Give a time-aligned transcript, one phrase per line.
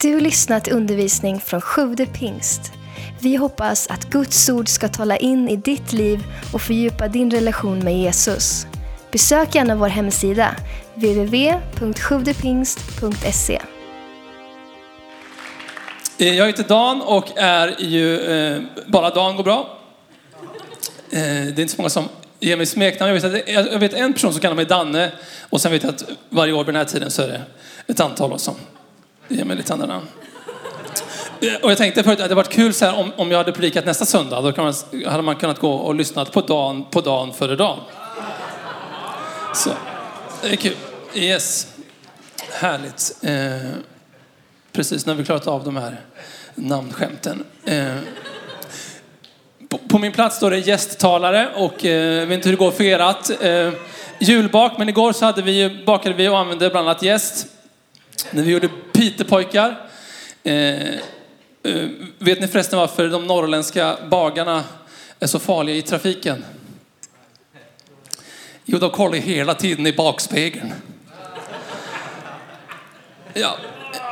[0.00, 2.72] Du har lyssnat till undervisning från Sjude pingst.
[3.20, 7.78] Vi hoppas att Guds ord ska tala in i ditt liv och fördjupa din relation
[7.78, 8.66] med Jesus.
[9.12, 10.56] Besök gärna vår hemsida,
[10.94, 13.60] www.sjuvdepingst.se.
[16.18, 19.78] Eh, jag heter Dan och är ju, eh, bara Dan går bra.
[21.10, 22.04] Eh, det är inte så många som
[22.40, 23.14] ger mig smeknamn.
[23.14, 25.12] Jag vet, att, jag vet en person som kallar mig Danne
[25.50, 27.42] och sen vet jag att varje år vid den här tiden så är det
[27.86, 28.54] ett antal som
[29.28, 30.06] ger mig lite andra namn.
[31.40, 33.38] Eh, och jag tänkte förut att det hade varit kul så här, om, om jag
[33.38, 34.40] hade predikat nästa söndag.
[34.40, 34.74] Då kan man,
[35.06, 37.78] hade man kunnat gå och lyssna på dagen på dagen före dagen.
[39.54, 39.70] Så,
[40.42, 40.76] det är kul.
[41.14, 41.66] Yes.
[42.52, 43.16] Härligt.
[43.22, 43.70] Eh,
[44.72, 46.00] precis när vi klarat av de här
[46.54, 47.44] namnskämten.
[47.64, 47.96] Eh,
[49.68, 52.70] på, på min plats står det gästtalare och eh, jag vet inte hur det går
[52.70, 53.72] för erat eh,
[54.18, 54.78] julbak.
[54.78, 57.46] Men igår så hade vi, bakade vi och använde bland annat gäst.
[58.30, 59.88] När vi gjorde pitepojkar...
[60.42, 60.94] Eh,
[61.62, 61.88] eh,
[62.18, 64.64] vet ni förresten varför de norrländska bagarna
[65.20, 66.44] är så farliga i trafiken?
[68.64, 70.72] Jo, de kollar hela tiden i bakspegeln.
[73.34, 73.56] Ja.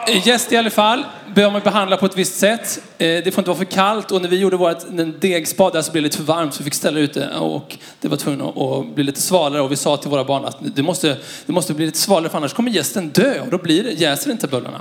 [0.06, 1.04] Eh, Gäst i alla fall.
[1.34, 2.78] Bör man behandla på ett visst sätt.
[2.98, 4.10] Eh, det får inte vara för kallt.
[4.10, 4.78] Och när vi gjorde vårt
[5.20, 7.36] degspad där så blev det lite för varmt så vi fick ställa ut det.
[7.38, 9.62] Och det var tvungen att- bli lite svalare.
[9.62, 11.16] Och vi sa till våra barn att det måste,
[11.46, 13.40] det måste bli lite svalare för annars kommer gästen dö.
[13.40, 14.80] Och då blir det, jäser inte bullarna.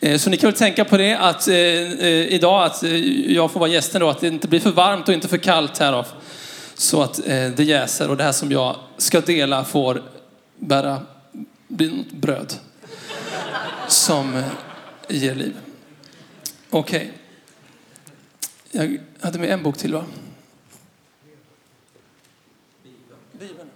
[0.00, 2.82] Eh, så ni kan väl tänka på det att eh, eh idag att
[3.26, 5.78] jag får vara gästen då, att det inte blir för varmt och inte för kallt
[5.78, 6.04] här då.
[6.74, 8.10] Så att eh, det jäser.
[8.10, 10.02] Och det här som jag ska dela får
[10.58, 10.98] bära,
[11.68, 12.52] bli något bröd
[13.88, 14.44] som eh,
[15.08, 15.56] ger liv.
[16.70, 17.12] Okej.
[18.70, 20.04] Jag hade med en bok till va?
[23.32, 23.68] Bibeln.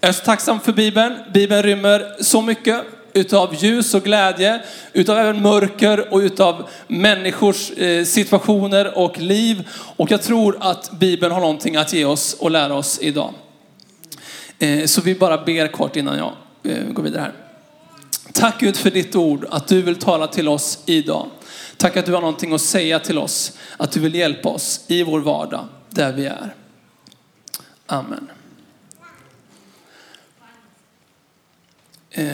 [0.00, 1.14] Jag är så tacksam för Bibeln.
[1.34, 8.04] Bibeln rymmer så mycket utav ljus och glädje, utav även mörker och utav människors eh,
[8.04, 9.68] situationer och liv.
[9.96, 13.34] Och jag tror att Bibeln har någonting att ge oss och lära oss idag.
[14.58, 16.32] Eh, så vi bara ber kort innan jag
[16.64, 17.32] eh, går vidare här.
[18.32, 21.26] Tack Gud för ditt ord, att du vill tala till oss idag.
[21.76, 25.02] Tack att du har någonting att säga till oss, att du vill hjälpa oss i
[25.02, 26.54] vår vardag, där vi är.
[27.86, 28.30] Amen.
[32.10, 32.26] Eh,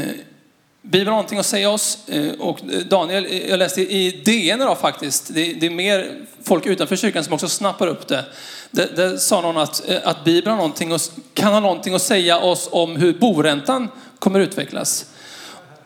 [0.82, 2.08] Bibeln har någonting att säga oss.
[2.08, 6.66] eh, Och Daniel, eh, jag läste i DN idag faktiskt, det det är mer folk
[6.66, 8.24] utanför kyrkan som också snappar upp det.
[8.70, 12.02] Där, det sa någon att, eh, att Bibeln har någonting att, kan ha någonting att
[12.02, 13.88] säga oss om hur boräntan
[14.20, 15.06] kommer utvecklas.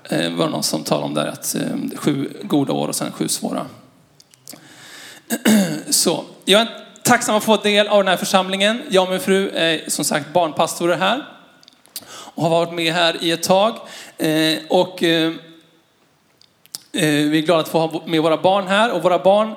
[0.05, 3.12] Eh, det var någon som talade om där att eh, sju goda år och sen
[3.12, 3.67] sju svåra.
[5.91, 6.69] Så, jag är
[7.03, 8.83] tacksam att få del av den här församlingen.
[8.89, 11.25] Jag och min fru är som sagt barnpastorer här
[12.06, 13.77] och har varit med här i ett tag.
[14.19, 14.97] Eh, och
[16.93, 18.93] vi är glada att få ha med våra barn här.
[18.93, 19.55] Och våra barn,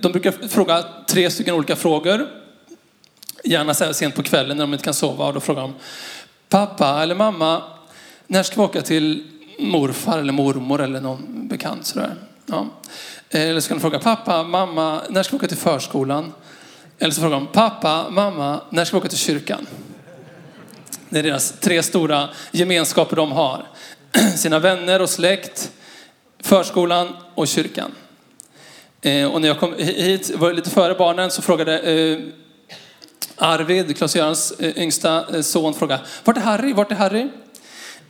[0.00, 2.28] de brukar fråga tre stycken olika frågor.
[3.44, 5.26] Gärna så här sent på kvällen när de inte kan sova.
[5.26, 5.74] Och då frågar de,
[6.48, 7.62] pappa eller mamma,
[8.26, 9.24] när ska vi åka till
[9.58, 12.14] morfar eller mormor eller någon bekant sådär?
[12.46, 12.66] Ja.
[13.30, 16.32] Eller så kan de fråga, pappa, mamma, när ska vi åka till förskolan?
[16.98, 19.66] Eller så frågar de, pappa, mamma, när ska vi åka till kyrkan?
[21.08, 23.66] Det är deras tre stora gemenskaper de har.
[24.36, 25.70] Sina vänner och släkt,
[26.42, 27.94] förskolan och kyrkan.
[29.00, 32.18] Eh, och när jag kom hit, var lite före barnen, så frågade eh,
[33.38, 36.72] Arvid, Klas-Görans eh, yngsta eh, son, frågar, vart är Harry?
[36.72, 37.28] Vart är Harry?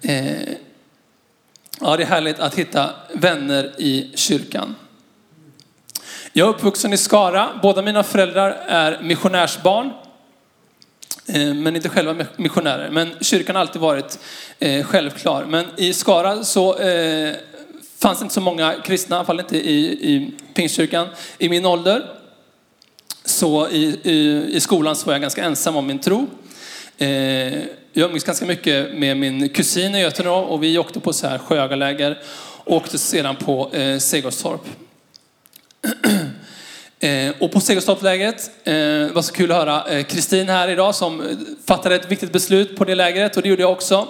[0.03, 0.49] Eh,
[1.81, 4.75] ja, det är härligt att hitta vänner i kyrkan.
[6.33, 7.49] Jag är uppvuxen i Skara.
[7.63, 9.93] Båda mina föräldrar är missionärsbarn.
[11.27, 12.91] Eh, men inte själva missionärer.
[12.91, 14.19] Men kyrkan har alltid varit
[14.59, 15.45] eh, självklar.
[15.45, 17.35] Men i Skara så eh,
[17.99, 21.09] fanns inte så många kristna, i alla fall inte i, i Pingstkyrkan,
[21.39, 22.18] i min ålder.
[23.29, 26.27] Så i, i, i skolan så var jag ganska ensam om min tro.
[26.99, 27.09] Eh,
[27.93, 31.39] jag umgicks ganska mycket med min kusin i Götene och vi åkte på så här
[31.39, 32.19] sjögaläger
[32.65, 34.61] och åkte sedan på eh, Segerstorp.
[37.01, 40.95] Eh, och på Segerstorpslägret, eh, det var så kul att höra eh, Kristin här idag
[40.95, 44.09] som fattade ett viktigt beslut på det lägret och det gjorde jag också.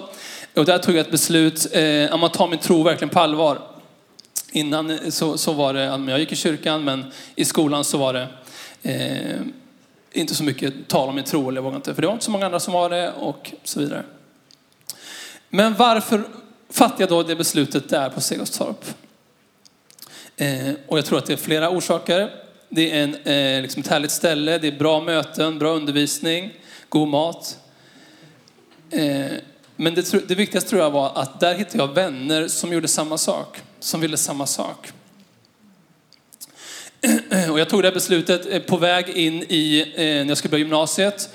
[0.55, 3.59] Och där tog jag ett beslut eh, om att ta min tro verkligen på allvar.
[4.51, 7.05] Innan så, så var det, jag gick i kyrkan men
[7.35, 8.27] i skolan så var det
[8.83, 9.41] eh,
[10.11, 12.25] inte så mycket tal om min tro, eller jag vågar inte, för det var inte
[12.25, 14.03] så många andra som var det och så vidare.
[15.49, 16.23] Men varför
[16.69, 18.85] fattade jag då det beslutet där på Segerstorp?
[20.37, 22.31] Eh, och jag tror att det är flera orsaker.
[22.69, 26.53] Det är en, eh, liksom ett härligt ställe, det är bra möten, bra undervisning,
[26.89, 27.59] god mat.
[28.91, 29.31] Eh,
[29.75, 33.17] Men det, det viktigaste tror jag var att där hittade jag vänner som gjorde samma
[33.17, 34.91] sak, som ville samma sak.
[37.51, 40.51] Och jag tog det här beslutet eh, på väg in i, eh, när jag skulle
[40.51, 41.29] börja gymnasiet.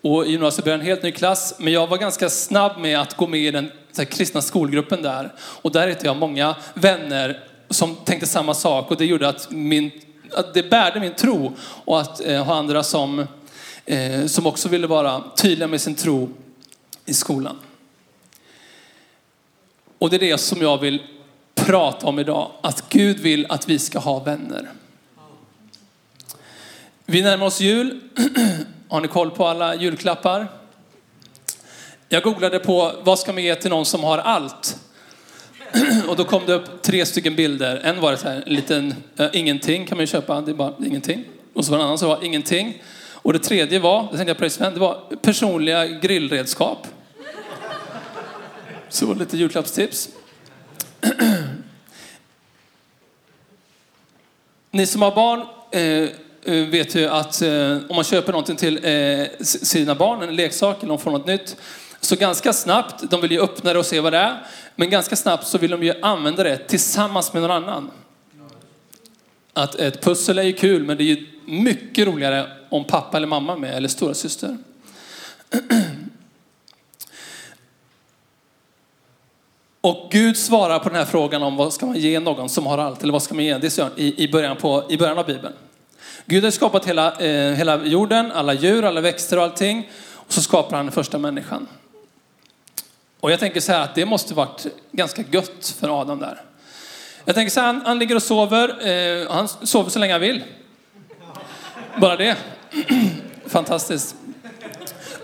[0.00, 3.16] Och i gymnasiet började en helt ny klass, men jag var ganska snabb med att
[3.16, 5.32] gå med i den här, kristna skolgruppen där.
[5.38, 9.90] Och där hittade jag många vänner som tänkte samma sak och det gjorde att, min,
[10.30, 13.26] att det bärde min tro och att eh, ha andra som,
[13.86, 16.30] eh, som också ville vara tydliga med sin tro
[17.04, 17.58] i skolan.
[19.98, 21.02] Och det är det som jag vill
[21.54, 24.68] prata om idag, att Gud vill att vi ska ha vänner.
[27.06, 28.00] Vi närmar oss jul.
[28.88, 30.48] Har ni koll på alla julklappar?
[32.08, 34.76] Jag googlade på vad ska man ge till någon som har allt?
[36.08, 37.80] Och då kom det upp tre stycken bilder.
[37.84, 40.54] En var det så här, en liten, äh, ingenting kan man ju köpa, det är
[40.54, 41.24] bara ingenting.
[41.54, 42.82] Och så var det en annan som var ingenting.
[43.12, 46.86] Och det tredje var, det tänkte jag på dig Sven, det var personliga grillredskap.
[48.88, 50.08] Så lite julklappstips.
[54.70, 55.40] Ni som har barn
[55.70, 56.08] eh,
[56.44, 60.76] Eh, vet ju att eh, om man köper någonting till eh, sina barn, en leksak
[60.78, 61.56] eller de får något nytt,
[62.00, 64.46] så ganska snabbt, de vill ju öppna det och se vad det är,
[64.76, 67.90] men ganska snabbt så vill de ju använda det tillsammans med någon annan.
[69.52, 73.26] Att ett pussel är ju kul, men det är ju mycket roligare om pappa eller
[73.26, 74.56] mamma är med, eller stora syster.
[79.80, 82.78] Och Gud svarar på den här frågan om vad ska man ge någon som har
[82.78, 83.58] allt, eller vad ska man ge?
[83.58, 85.54] Det är jag i, i, början, på, i början av Bibeln.
[86.26, 89.90] Gud har skapat hela, eh, hela jorden, alla djur, alla växter och allting.
[90.12, 91.68] Och så skapar han den första människan.
[93.20, 96.42] Och jag tänker så här att det måste varit ganska gött för Adam där.
[97.24, 100.20] Jag tänker så här, han, han ligger och sover, eh, han sover så länge han
[100.20, 100.42] vill.
[102.00, 102.36] Bara det.
[103.46, 104.14] Fantastiskt.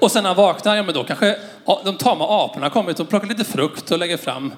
[0.00, 1.38] Och sen när han vaknar, ja men då kanske
[1.84, 4.52] de tama aporna kommer ut och plockar lite frukt och lägger fram.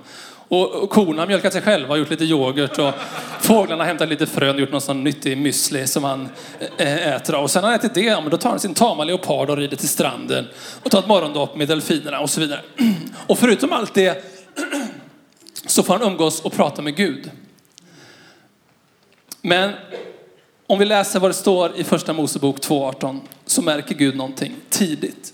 [0.53, 2.79] Och, korna har mjölkat sig själva och gjort lite yoghurt.
[2.79, 2.95] Och
[3.41, 6.29] fåglarna har hämtat lite frön och gjort någon sån nyttig müsli som han
[6.79, 7.35] eh, eh, äter.
[7.35, 9.57] Och sen när han ätit det, ja, men då tar han sin tama leopard och
[9.57, 10.47] rider till stranden.
[10.83, 12.61] Och tar ett morgondopp med delfinerna och så vidare.
[13.27, 14.25] Och förutom allt det
[15.67, 17.31] så får han umgås och prata med Gud.
[19.43, 19.73] Men
[20.67, 25.33] om vi läser vad det står i första Mosebok 2.18 så märker Gud någonting tidigt.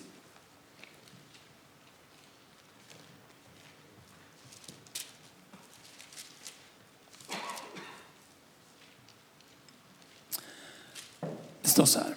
[11.76, 12.14] Står så här.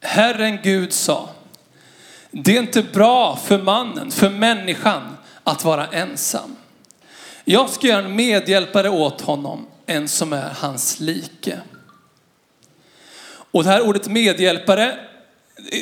[0.00, 1.28] Herren Gud sa,
[2.30, 6.56] det är inte bra för mannen, för människan att vara ensam.
[7.44, 11.60] Jag ska göra en medhjälpare åt honom, en som är hans like.
[13.26, 14.98] Och det här ordet medhjälpare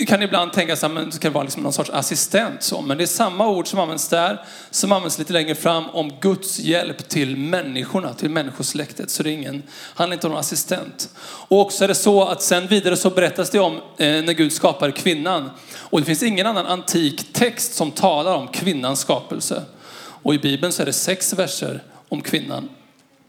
[0.06, 2.62] kan ibland tänka sig att det kan vara liksom någon sorts assistent.
[2.62, 2.82] Så.
[2.82, 6.58] Men det är samma ord som används där, som används lite längre fram om Guds
[6.58, 9.10] hjälp till människorna, till människosläktet.
[9.10, 9.62] Så det är ingen,
[9.94, 11.10] handlar inte om någon assistent.
[11.20, 14.52] Och också är det så att sen vidare så berättas det om eh, när Gud
[14.52, 15.50] skapar kvinnan.
[15.76, 19.62] Och det finns ingen annan antik text som talar om kvinnans skapelse.
[19.96, 22.69] Och i Bibeln så är det sex verser om kvinnan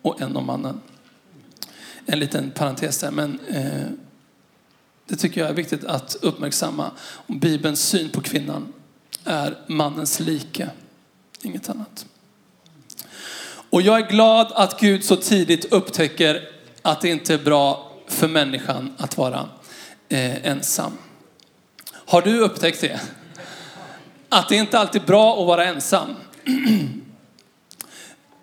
[0.01, 0.81] och en om mannen.
[2.06, 4.04] En liten parentes där, men eh,
[5.08, 6.92] det tycker jag är viktigt att uppmärksamma.
[7.28, 8.74] Bibelns syn på kvinnan
[9.24, 10.70] är mannens like,
[11.42, 12.06] inget annat.
[13.70, 16.50] Och jag är glad att Gud så tidigt upptäcker
[16.81, 19.50] att det inte är bra för människan att vara
[20.10, 20.98] eh, ensam.
[21.92, 23.02] Har du upptäckt det?
[24.30, 26.16] Att det inte alltid är bra att vara ensam.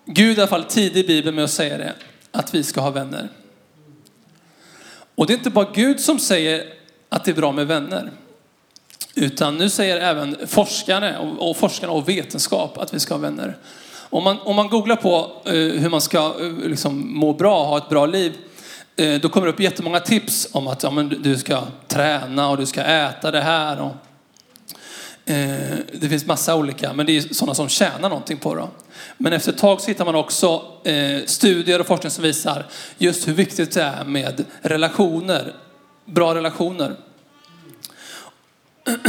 [0.05, 1.95] Gud är i alla fall tidig i Bibeln med att säga det,
[2.31, 3.29] att vi ska ha vänner.
[5.21, 6.63] Och det är inte bara Gud som säger
[7.09, 8.11] att det är bra med vänner.
[9.15, 13.57] Utan nu säger även forskare och, och forskarna och vetenskap att vi ska ha vänner.
[14.09, 17.65] Om man, om man googlar på eh, hur man ska eh, liksom, må bra, och
[17.65, 18.33] ha ett bra liv,
[18.95, 22.57] eh, då kommer det upp jättemånga tips om att ja, men du- ska träna och
[22.57, 23.81] du ska äta det här.
[23.81, 23.91] Och,
[25.25, 28.67] Eh, det finns massa olika, men det är sådana som tjänar någonting på det.
[29.17, 32.65] Men efter ett tag så hittar man också eh, studier och forskning som visar
[32.97, 35.53] just hur viktigt det är med relationer,
[36.05, 36.95] bra relationer.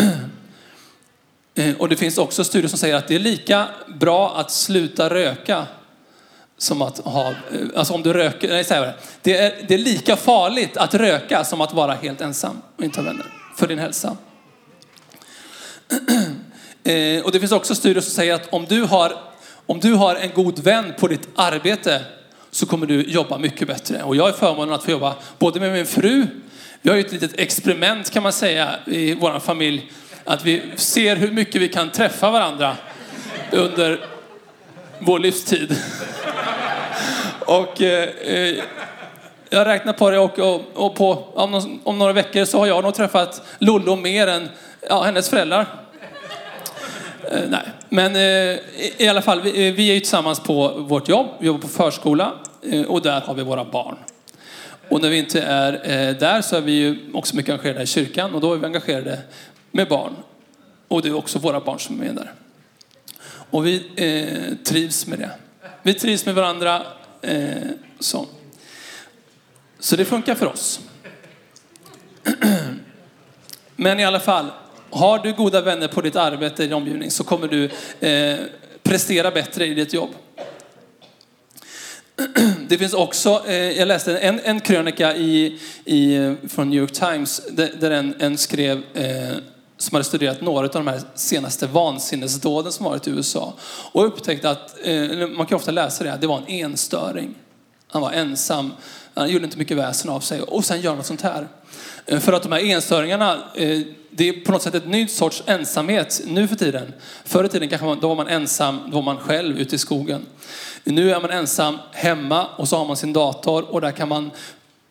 [1.54, 3.68] Eh, och det finns också studier som säger att det är lika
[4.00, 5.66] bra att sluta röka
[6.58, 7.34] som att ha,
[7.76, 11.44] alltså om du röker, nej så här, det är, det är lika farligt att röka
[11.44, 13.26] som att vara helt ensam och inte ha vänner
[13.56, 14.16] för din hälsa.
[16.84, 19.12] Eh, Och det finns också studier som säger att om du har,
[19.66, 22.00] om du har en god vän på ditt arbete
[22.50, 24.02] så kommer du jobba mycket bättre.
[24.02, 26.26] Och jag är förmånen att få jobba både med min fru,
[26.82, 29.90] vi har ju ett litet experiment kan man säga i vår familj,
[30.24, 32.76] att vi ser hur mycket vi kan träffa varandra
[33.50, 34.00] under
[34.98, 35.76] vår livstid.
[37.40, 38.56] och eh, eh,
[39.50, 42.84] jag räknar på det och, och, och på, om, om, några veckor så har jag
[42.84, 44.48] nog träffat Lollo mer än
[44.88, 45.81] ja, hennes föräldrar.
[47.32, 50.68] Eh, nej, men eh, i, i alla fall, vi, eh, vi är ju tillsammans på
[50.68, 51.26] vårt jobb.
[51.40, 53.96] Vi jobbar på förskola eh, och där har vi våra barn.
[54.88, 57.86] Och när vi inte är eh, där så är vi ju också mycket engagerade i
[57.86, 59.18] kyrkan och då är vi engagerade
[59.70, 60.16] med barn.
[60.88, 62.32] Och det är också våra barn som är med där.
[63.50, 65.30] Och vi eh, trivs med det.
[65.82, 66.82] Vi trivs med varandra.
[67.22, 67.46] Eh,
[68.00, 68.26] så.
[69.78, 70.80] så det funkar för oss.
[73.76, 74.50] Men i alla fall,
[74.92, 77.64] har du goda vänner på ditt arbete i din omgivning så kommer du
[78.08, 78.38] eh,
[78.82, 80.10] prestera bättre i ditt jobb.
[82.68, 87.42] Det finns också, eh, jag läste en, en krönika i, i, från New York Times
[87.50, 89.36] där, där en, en skrev eh,
[89.76, 93.54] som hade studerat några av de här senaste vansinnesdåden som varit i USA.
[93.92, 97.34] Och upptäckte att, eh, man kan ofta läsa det, det var en enstöring.
[97.88, 98.72] Han var ensam,
[99.14, 101.48] han gjorde inte mycket väsen av sig och sen gör något sånt här.
[102.06, 103.80] Eh, för att de här enstöringarna, eh,
[104.10, 106.92] det är på något sätt ett nytt sorts ensamhet nu för tiden.
[107.24, 109.78] Förr i tiden kanske man, då var man ensam, då var man själv ute i
[109.78, 110.26] skogen.
[110.84, 114.30] Nu är man ensam hemma och så har man sin dator och där kan man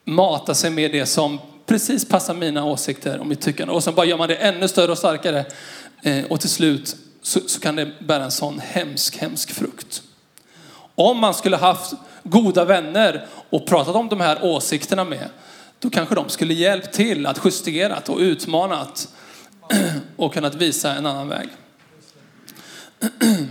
[0.05, 3.73] mata sig med det som precis passar mina åsikter och mitt tyckande.
[3.73, 5.45] Och sen bara gör man det ännu större och starkare.
[6.01, 10.01] Eh, och till slut så, så kan det bära en sån hemsk, hemsk frukt.
[10.95, 15.29] Om man skulle haft goda vänner och pratat om de här åsikterna med,
[15.81, 19.07] då kanske de skulle hjälpt till att justerat och utmanat
[20.15, 21.49] och kunnat visa en annan väg.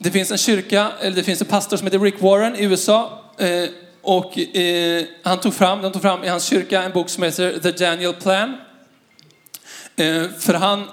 [0.00, 3.24] Det finns en kyrka, eller det finns en pastor som heter Rick Warren i USA.
[3.38, 3.68] Eh,
[4.02, 7.58] och eh, han tog fram, de tog fram i hans kyrka en bok som heter
[7.58, 8.56] The Daniel Plan.
[9.96, 10.84] Eh, för han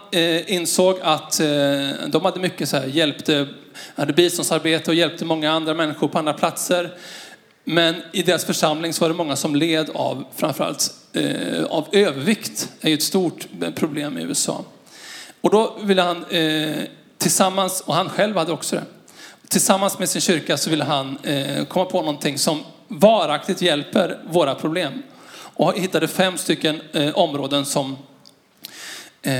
[0.48, 1.38] insåg att
[2.08, 3.48] de hade mycket så här, hjälpte,
[3.96, 6.98] hade biståndsarbete och hjälpte många andra människor på andra platser.
[7.68, 12.70] Men i deras församling så var det många som led av framförallt eh, av övervikt.
[12.82, 14.64] Det är ju ett stort problem i USA.
[15.42, 16.84] Och då ville han eh,
[17.18, 18.84] tillsammans, och han själv hade också det,
[19.48, 24.56] tillsammans med sin kyrka så ville han eh, komma på någonting som varaktigt hjälper våra
[24.56, 25.04] problem.
[25.36, 27.98] Och hittade fem stycken eh, områden som,
[29.22, 29.34] eh,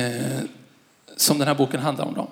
[1.18, 2.14] som den här boken handlar om.
[2.14, 2.28] Då.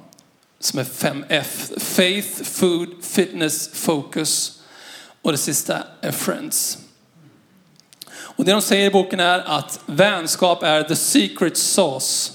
[0.60, 1.72] Som är fem F.
[1.78, 4.63] Faith, Food, Fitness, Focus
[5.24, 6.78] och det sista är Friends.
[8.14, 12.34] Och det de säger i boken är att vänskap är the secret sauce.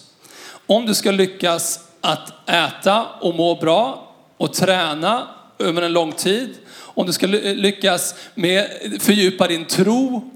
[0.67, 5.29] Om du ska lyckas att äta och må bra och träna
[5.59, 6.51] över en lång tid.
[6.71, 8.67] Om du ska lyckas med
[9.01, 10.31] fördjupa din tro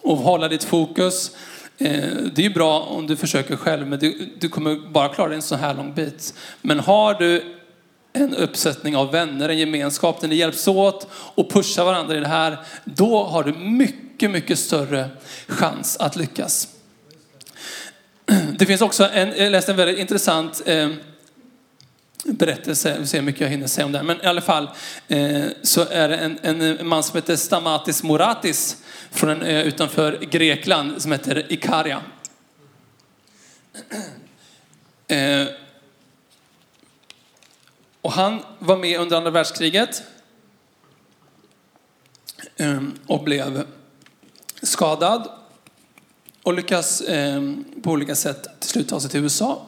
[0.00, 1.30] och hålla ditt fokus.
[1.78, 5.42] Eh, det är bra om du försöker själv, men du, du kommer bara klara en
[5.42, 6.34] så här lång bit.
[6.62, 7.56] Men har du
[8.16, 12.28] en uppsättning av vänner, en gemenskap där ni hjälps åt och pushar varandra i det
[12.28, 15.10] här, då har du mycket, mycket större
[15.48, 16.68] chans att lyckas.
[18.58, 20.88] Det finns också en, jag läste en väldigt intressant eh,
[22.24, 24.02] berättelse, vi får se hur mycket jag hinner säga om det.
[24.02, 24.70] Men i alla fall
[25.08, 28.76] eh, så är det en, en, man som heter Stamatis Moratis
[29.10, 32.00] från en ö utanför Grekland som heter Ikaria.
[35.08, 35.46] Eh,
[38.04, 40.02] och han var med under andra världskriget
[42.56, 43.66] ehm, och blev
[44.62, 45.28] skadad
[46.42, 49.66] och lyckas ehm, på olika sätt till slut ta sig till USA.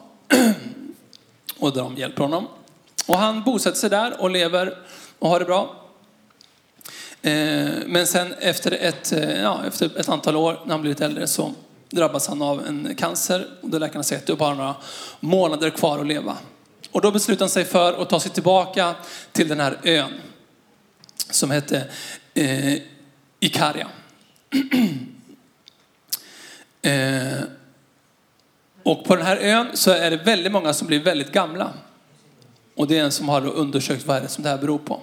[1.59, 2.47] och de hjälper honom.
[3.07, 4.77] Och han bosätter sig där och lever
[5.19, 5.75] och har det bra.
[7.21, 11.05] Ehm, men sen efter ett, eh, ja, efter ett antal år, när han blir lite
[11.05, 11.53] äldre, så
[11.89, 13.47] drabbas han av en cancer.
[13.61, 14.75] Och då läkarna säger att du har några
[15.19, 16.37] månader kvar att leva.
[16.97, 18.95] Och då beslutar han sig för att ta sig tillbaka
[19.31, 20.13] till den här ön
[21.29, 21.87] som hette
[22.33, 22.73] eh,
[23.39, 23.87] Ikaria.
[26.81, 27.39] eh,
[28.83, 31.73] och på den här ön så är det väldigt många som blir väldigt gamla.
[32.75, 35.01] Och det är en som har undersökt vad är det som det här beror på.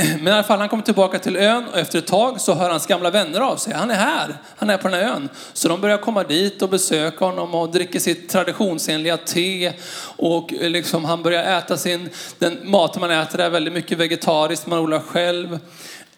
[0.20, 2.70] Men i alla fall, han kommer tillbaka till ön och efter ett tag så hör
[2.70, 3.74] hans gamla vänner av sig.
[3.74, 5.28] Han är här, han är på den här ön.
[5.52, 9.72] Så de börjar komma dit och besöka honom och dricker sitt traditionsenliga te.
[10.16, 14.78] Och liksom han börjar äta sin, den maten man äter är väldigt mycket vegetariskt, man
[14.78, 15.58] odlar själv.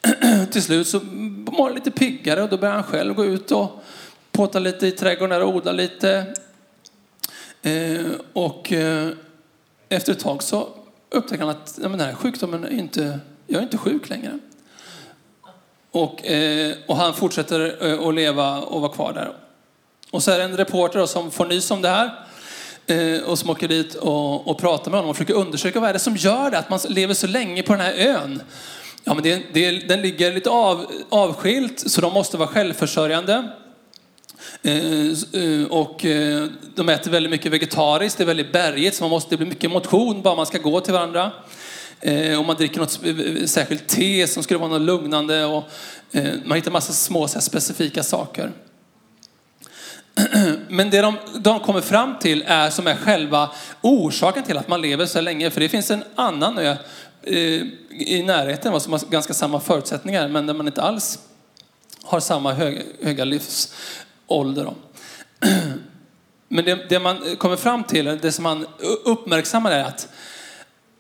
[0.53, 3.83] till slut så mår han lite piggare och då börjar han själv gå ut och
[4.33, 6.35] påta lite i trädgården och odla lite.
[7.63, 9.09] Eh, och eh,
[9.89, 10.69] efter ett tag så
[11.11, 13.21] upptäcker han att ja, men den här sjukdomen är inte,
[13.53, 14.39] jag är inte sjuk längre.
[15.91, 19.33] Och, eh, och han fortsätter eh, att leva och vara kvar där.
[20.11, 22.11] Och så är det en reporter som får nys om det här.
[22.87, 25.93] eh, och som åker dit och, och pratar med honom och försöker undersöka vad är
[25.93, 28.43] det som gör det att man lever så länge på den här ön.
[29.05, 33.49] Ja, men det, det, den ligger lite av, avskilt så de måste vara självförsörjande.
[34.63, 35.07] Eh,
[35.43, 36.07] eh, och
[36.75, 39.71] de äter väldigt mycket vegetariskt, det är väldigt bergigt så man måste, det blir mycket
[39.71, 41.31] motion bara man ska gå till varandra.
[42.03, 45.65] Eh, om man dricker något eh, särskilt te som skulle vara något lugnande och
[46.13, 48.53] eh, man hittar massa små så specifika saker.
[50.69, 54.81] Men det de, de kommer fram till är som är själva orsaken till att man
[54.81, 55.51] lever så länge.
[55.51, 56.77] För det finns en annan ö
[57.91, 61.19] i närheten som har ganska samma förutsättningar men där man inte alls
[62.03, 64.65] har samma höga, höga livsålder.
[64.65, 64.75] Då.
[66.49, 68.67] Men det, det, man kommer fram till, det som man
[69.05, 70.09] uppmärksammar är att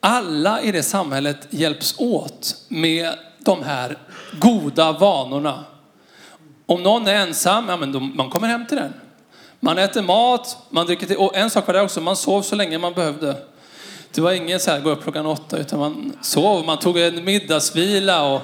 [0.04, 3.98] alla i det samhället hjälps åt med de här
[4.40, 5.64] goda vanorna.
[6.66, 8.92] Om någon är ensam, ja men då, man kommer hem till den.
[9.60, 11.16] Man äter mat, man dricker te.
[11.16, 13.36] Och en sak var det också, man sov så länge man behövde.
[14.14, 16.66] Det var inget så här, gå upp klockan åtta, utan man sov.
[16.66, 18.40] Man tog en middagsvila och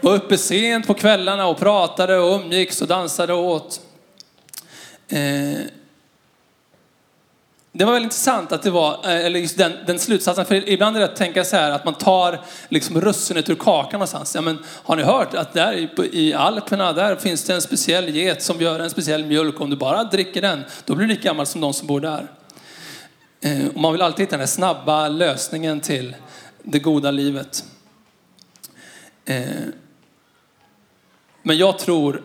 [0.00, 3.80] var uppe sent på kvällarna och pratade och umgicks och dansade och åt.
[5.08, 5.60] Eh,
[7.74, 10.96] det var väldigt intressant att det var, eh, eller just den, den slutsatsen, för ibland
[10.96, 14.34] är det att tänka så här att man tar liksom russinet ur kakan någonstans.
[14.34, 18.42] Ja, men har ni hört att där i Alperna, där finns det en speciell get
[18.42, 19.60] som gör en speciell mjölk.
[19.60, 22.26] Om du bara dricker den, då blir du lika gammal som de som bor där.
[23.40, 26.16] Eh, och man vill alltid hitta den snabba lösningen till
[26.62, 27.64] det goda livet.
[29.24, 29.44] Eh,
[31.42, 32.22] men jag tror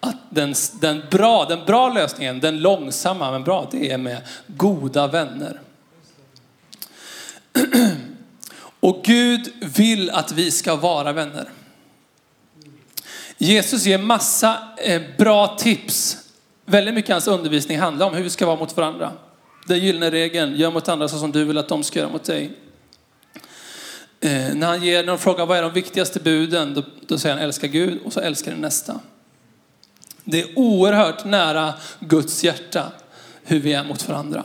[0.00, 5.06] att den, den, bra, den bra lösningen, den långsamma men bra, det är med goda
[5.06, 5.60] vänner.
[8.80, 11.48] Och Gud vill att vi ska vara vänner.
[13.38, 16.18] Jesus ger massa eh, bra tips.
[16.64, 19.12] Väldigt mycket av hans undervisning handlar om hur vi ska vara mot varandra.
[19.66, 22.24] Den gyllene regeln, gör mot andra så som du vill att de ska göra mot
[22.24, 22.52] dig.
[24.20, 27.34] Eh, när han ger, när de frågar vad är de viktigaste buden, då, då säger
[27.36, 29.00] han älska Gud och så älskar din nästa.
[30.28, 32.92] Det är oerhört nära Guds hjärta
[33.42, 34.44] hur vi är mot varandra.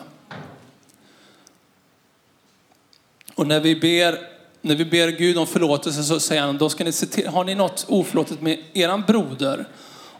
[3.36, 4.20] Och när vi ber,
[4.62, 7.44] när vi ber Gud om förlåtelse så säger han, då ska ni se till, har
[7.44, 9.66] ni något oförlåtet med eran broder?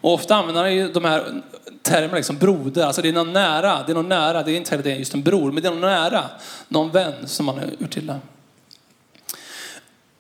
[0.02, 1.42] Och ofta använder han ju de här
[1.82, 4.72] termerna, liksom broder, alltså det är någon nära, det är någon nära, det är inte
[4.72, 6.30] heller det är just en bror, men det är någon nära,
[6.68, 8.20] någon vän som man har gjort illa.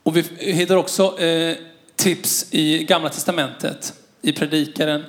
[0.04, 1.58] Och vi hittar också eh,
[1.96, 5.04] tips i gamla testamentet, i predikaren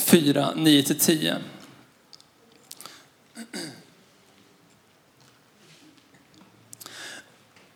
[0.00, 1.36] 4, 9-10.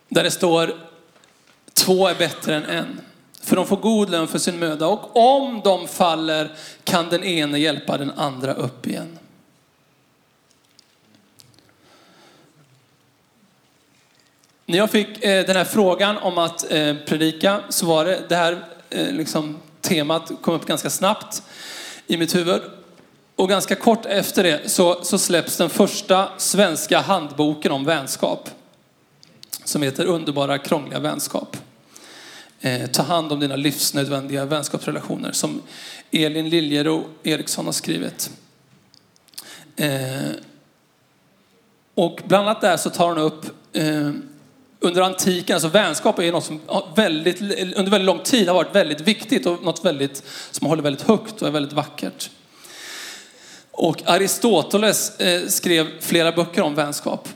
[0.08, 0.74] Där det står,
[1.72, 3.00] två är bättre än en.
[3.40, 7.58] För de får god lön för sin möda och om de faller kan den ene
[7.58, 9.18] hjälpa den andra upp igen.
[14.66, 18.36] När jag fick eh, den här frågan om att eh, predika så var det det
[18.36, 21.42] här eh, liksom, temat kom upp ganska snabbt
[22.06, 22.62] i mitt huvud.
[23.36, 28.50] Och ganska kort efter det så, så släpps den första svenska handboken om vänskap.
[29.64, 31.56] Som heter Underbara krångliga vänskap.
[32.60, 35.62] Eh, ta hand om dina livsnödvändiga vänskapsrelationer som
[36.10, 38.30] Elin Liljero Eriksson har skrivit.
[39.76, 40.30] Eh,
[41.94, 44.10] och bland annat där så tar hon upp eh,
[44.84, 46.60] under antiken, alltså vänskap är något som
[46.94, 51.08] väldigt, under väldigt lång tid har varit väldigt viktigt och något väldigt, som håller väldigt
[51.08, 52.30] högt och är väldigt vackert.
[53.70, 57.28] Och Aristoteles eh, skrev flera böcker om vänskap.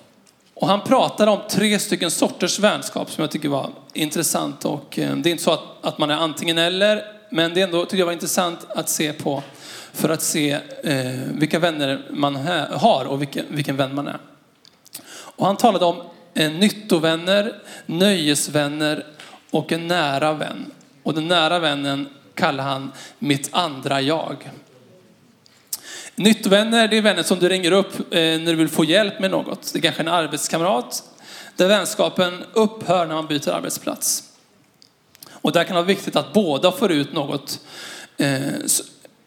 [0.54, 4.64] Och han pratade om tre stycken sorters vänskap som jag tycker var intressant.
[4.64, 7.64] Och eh, det är inte så att, att man är antingen eller, men det är
[7.64, 9.42] ändå, tycker jag var intressant att se på
[9.92, 10.50] för att se
[10.84, 12.36] eh, vilka vänner man
[12.72, 14.18] har och vilken, vilken vän man är.
[15.10, 16.02] Och han talade om
[16.38, 17.54] nyttovänner,
[17.86, 19.06] nöjesvänner
[19.50, 20.70] och en nära vän.
[21.02, 24.50] Och den nära vännen kallar han mitt andra jag.
[26.14, 29.30] Nyttovänner, det är vänner som du ringer upp eh, när du vill få hjälp med
[29.30, 29.72] något.
[29.72, 31.04] Det är kanske en arbetskamrat
[31.56, 34.24] där vänskapen upphör när man byter arbetsplats.
[35.30, 37.60] Och där kan det vara viktigt att båda får ut något
[38.16, 38.48] eh,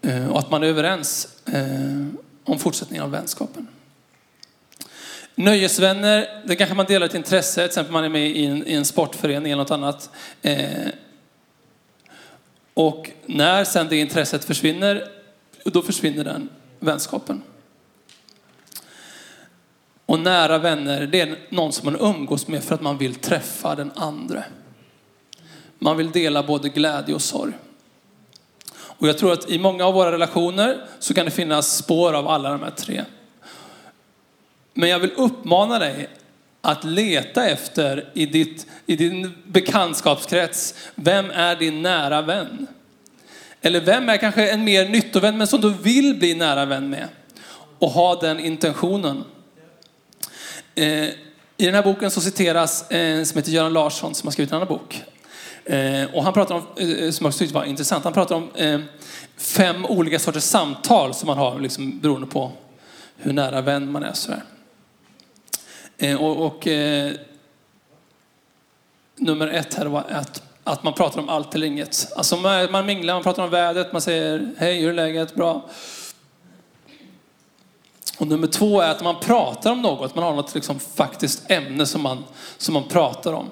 [0.01, 1.27] eh, och att man är överens
[2.43, 3.67] om fortsättningen av vänskapen.
[5.35, 8.73] Nöjesvänner, det kanske man delar ett intresse, till exempel man är med i en, i
[8.73, 10.09] en sportförening eller något annat.
[10.41, 10.87] Eh,
[12.73, 15.07] och när sen det intresset försvinner,
[15.63, 17.43] då försvinner den vänskapen.
[20.05, 23.75] Och nära vänner, det är någon som man umgås med för att man vill träffa
[23.75, 24.43] den andra.
[25.79, 27.53] Man vill dela både glädje och sorg.
[28.73, 32.27] Och jag tror att i många av våra relationer så kan det finnas spår av
[32.27, 33.05] alla de här tre.
[34.73, 36.09] Men jag vill uppmana dig
[36.61, 42.67] att leta efter i, ditt, i din bekantskapskrets, vem är din nära vän?
[43.61, 47.07] Eller vem är kanske en mer nyttovän men som du vill bli nära vän med?
[47.79, 49.23] Och ha den intentionen.
[50.75, 51.15] Eh, I
[51.57, 54.67] den här boken så citeras en som heter Göran Larsson som har skrivit en annan
[54.67, 55.03] bok.
[55.65, 58.49] Eh, och han pratar om, eh, eh som jag tyckte var intressant, han pratar om
[58.55, 58.79] eh,
[59.37, 62.51] fem olika sorters samtal som man har liksom, beroende på
[63.17, 64.13] hur nära vän man är.
[64.13, 64.43] Sådär.
[66.01, 67.13] Eh, och, och eh,
[69.15, 72.11] nummer ett här var att, att man pratar om allt eller inget.
[72.15, 75.35] Alltså man, man minglar, man pratar om vädret, man säger hej, hur är läget?
[75.35, 75.69] Bra.
[78.19, 81.85] Och nummer två är att man pratar om något, man har något liksom faktiskt ämne
[81.85, 82.23] som man,
[82.57, 83.49] som man pratar om.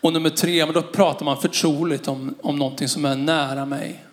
[0.00, 4.04] Och nummer tre, men då pratar man förtroligt om, om någonting som är nära mig.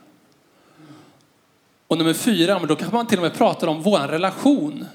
[1.88, 4.86] Och nummer fyra, men då kanske man till och med pratar om vår relation.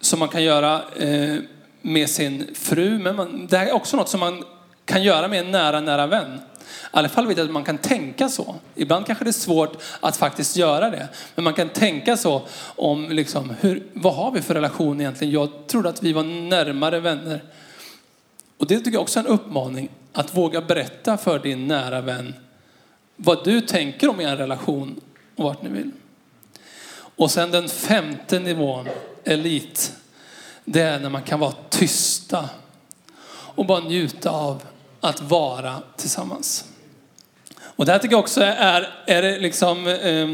[0.00, 1.36] Som man kan göra eh,
[1.82, 4.44] med sin fru, men man, det här är också något som man
[4.84, 6.34] kan göra med en nära, nära vän.
[6.34, 8.54] I alla fall vet jag att man kan tänka så.
[8.74, 11.08] Ibland kanske det är svårt att faktiskt göra det.
[11.34, 15.32] Men man kan tänka så om liksom, hur, vad har vi för relation egentligen?
[15.32, 17.44] Jag trodde att vi var närmare vänner.
[18.58, 19.88] Och det tycker jag också är en uppmaning.
[20.12, 22.34] Att våga berätta för din nära vän
[23.22, 25.00] vad du tänker om er relation
[25.36, 25.90] och vart ni vill.
[27.16, 28.88] Och sen den femte nivån,
[29.30, 29.92] elit.
[30.64, 32.48] Det är när man kan vara tysta
[33.30, 34.62] och bara njuta av
[35.00, 36.64] att vara tillsammans.
[37.60, 40.28] Och det här tycker jag också är, är det liksom eh,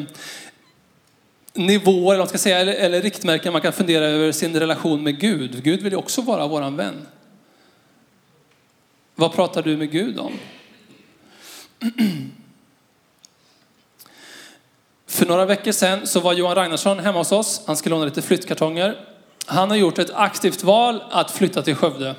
[1.54, 5.64] nivåer, eller, ska säga, eller, eller riktmärken man kan fundera över sin relation med Gud.
[5.64, 7.06] Gud vill ju också vara våran vän.
[9.14, 10.32] Vad pratar du med Gud om?
[15.16, 17.60] För några veckor sedan så var Johan Ragnarsson hemma hos oss.
[17.66, 18.96] Han skulle låna lite flyttkartonger.
[19.46, 22.14] Han har gjort ett aktivt val att flytta till Skövde.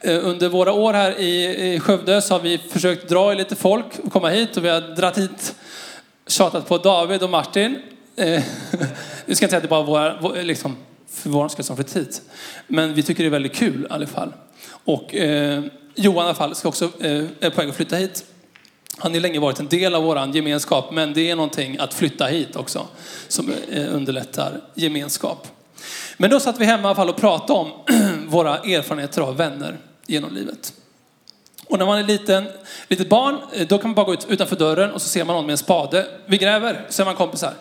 [0.00, 3.98] Eh, under våra år här i Skövde så har vi försökt dra i lite folk
[4.04, 5.54] och komma hit och vi har dratt hit,
[6.26, 7.82] tjatat på David och Martin.
[8.16, 8.26] Eh,
[9.26, 10.76] nu ska inte säga att det bara våra, liksom,
[11.10, 12.22] för vår skull som flyttat hit.
[12.66, 14.32] Men vi tycker det är väldigt kul i alla fall.
[14.84, 15.62] Och eh,
[15.94, 18.24] Johan i alla fall ska också, eh, är på väg att flytta hit.
[18.98, 22.26] Han har länge varit en del av vår gemenskap, men det är någonting att flytta
[22.26, 22.86] hit också
[23.28, 25.48] som eh, underlättar gemenskap.
[26.16, 27.70] Men då satt vi hemma i alla fall och pratade om
[28.26, 30.72] våra erfarenheter av vänner genom livet.
[31.66, 32.44] Och när man är liten,
[32.88, 35.36] litet barn, eh, då kan man bara gå ut utanför dörren och så ser man
[35.36, 36.06] någon med en spade.
[36.26, 37.54] Vi gräver, så är man kompisar.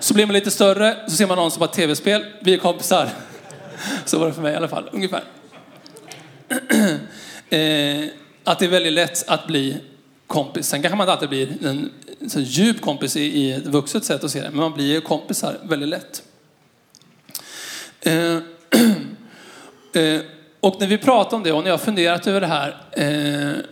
[0.00, 2.24] Så blir man lite större, så ser man någon som har tv-spel.
[2.40, 3.08] Vi är kompisar.
[4.04, 5.24] Så var det för mig i alla fall, ungefär.
[7.52, 8.04] Eh,
[8.44, 9.80] att det är väldigt lätt att bli
[10.30, 10.68] kompis.
[10.68, 11.90] Sen kanske man inte alltid blir en
[12.28, 15.88] så djup kompis i, ett vuxet sätt att se det, men man blir kompisar väldigt
[15.88, 16.22] lätt.
[18.00, 18.12] Eh,
[20.02, 20.20] eh,
[20.60, 23.64] och när vi pratar om det och när jag har funderat över det här eh,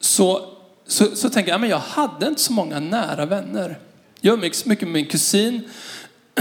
[0.00, 0.48] så,
[0.86, 3.78] så, så tänker jag, men jag hade inte så många nära vänner.
[4.20, 5.60] Jag umgicks mycket med min kusin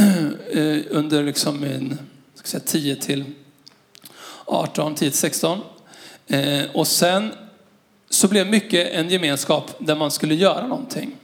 [0.52, 1.98] eh, under liksom min
[2.36, 3.24] ska säga, 10 till
[4.46, 5.60] 18, 10 till 16.
[6.28, 7.32] Eh, och sen
[8.12, 11.16] så blev mycket en gemenskap där man skulle göra någonting.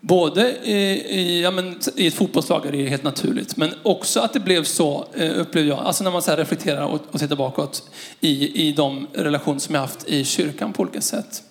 [0.00, 0.74] Både i,
[1.08, 4.64] i, ja, men, i ett fotbollslag är det helt naturligt, men också att det blev
[4.64, 8.72] så, eh, upplevde jag, alltså när man så reflekterar och, och tittar bakåt i, i
[8.72, 11.42] de relationer som jag haft i kyrkan på olika sätt.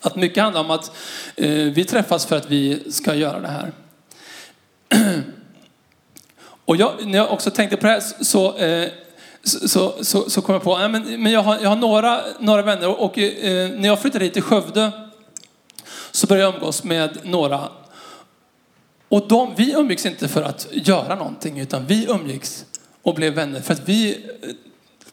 [0.00, 0.90] Att mycket handlar om att
[1.36, 3.72] eh, vi träffas för att vi ska göra det här.
[6.64, 8.88] Och jag, när jag också tänkte på det här så, eh,
[9.44, 12.62] så, så, så, kom jag på, ja, men, men jag har, jag har några, några
[12.62, 14.92] vänner och, och eh, när jag flyttade hit till Skövde
[16.10, 17.68] så började jag umgås med några.
[19.08, 22.64] Och de, vi umgicks inte för att göra någonting, utan vi umgicks
[23.02, 24.50] och blev vänner för att vi eh,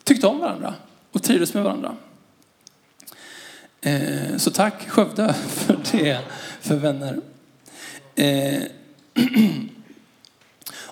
[0.03, 0.73] tyckte om varandra
[1.11, 1.95] och trivdes med varandra.
[3.81, 6.19] Eh, så tack Skövde för det,
[6.61, 7.21] för vänner.
[8.15, 8.61] Eh,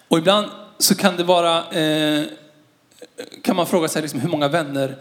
[0.07, 2.25] och ibland så kan det vara eh,
[3.41, 4.95] kan man fråga sig liksom, hur många vänner,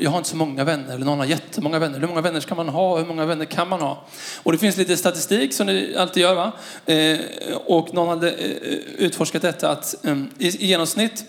[0.00, 2.00] jag har inte så många vänner, eller någon har jättemånga vänner.
[2.00, 2.98] Hur många vänner ska man ha?
[2.98, 4.06] Hur många vänner kan man ha?
[4.42, 6.34] Och det finns lite statistik som ni alltid gör.
[6.34, 6.52] Va?
[6.86, 7.18] Eh,
[7.64, 11.24] och någon hade eh, utforskat detta att eh, i, genomsnitt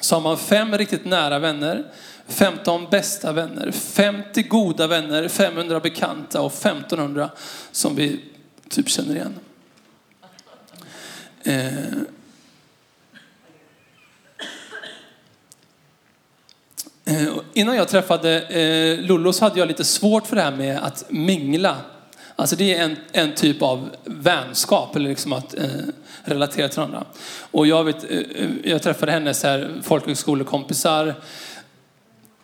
[0.00, 1.84] så har man fem riktigt nära vänner,
[2.28, 7.30] 15 bästa vänner, 50 goda vänner, 500 bekanta och 1500
[7.72, 8.20] som vi
[8.68, 9.34] typ känner igen.
[11.42, 11.64] Eh,
[17.10, 20.78] Eh, innan jag träffade eh, Lollo så hade jag lite svårt för det här med
[20.78, 21.76] att mingla.
[22.36, 25.64] Alltså det är en, en typ av vänskap, eller liksom att eh,
[26.24, 27.04] relatera till andra.
[27.50, 31.14] Och jag, vet, eh, eh jag träffade hennes här folkhögskolekompisar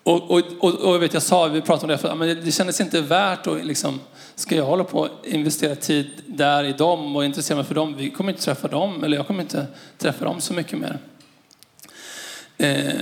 [0.03, 2.53] och, och, och, och jag, vet, jag sa, vi pratade om det, för, men det
[2.53, 4.01] kändes inte värt att liksom,
[4.35, 7.95] ska jag hålla på och investera tid där i dem och intressera mig för dem?
[7.97, 9.67] Vi kommer inte träffa dem, eller jag kommer inte
[9.99, 10.99] träffa dem så mycket mer.
[12.59, 13.01] Eh,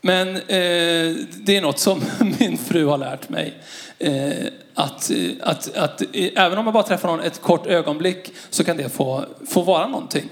[0.00, 2.02] men eh, det är något som
[2.38, 3.54] min fru har lärt mig.
[3.98, 8.32] Eh, att, eh, att, att, eh, även om man bara träffar någon ett kort ögonblick
[8.50, 10.28] så kan det få, få vara någonting.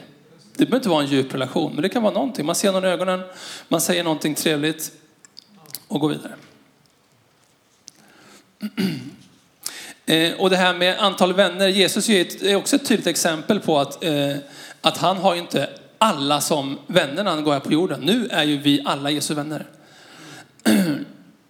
[0.56, 2.46] Det behöver inte vara en djup relation, men det kan vara någonting.
[2.46, 3.20] Man ser någon i ögonen,
[3.68, 4.92] man säger någonting trevligt
[5.88, 6.32] och går vidare.
[10.06, 14.04] Eh, och det här med antal vänner, Jesus är också ett tydligt exempel på att,
[14.04, 14.36] eh,
[14.80, 18.00] att han har inte alla som vänner när han går här på jorden.
[18.00, 19.66] Nu är ju vi alla Jesu vänner.